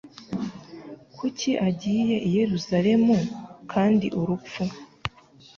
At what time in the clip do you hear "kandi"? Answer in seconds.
3.71-4.07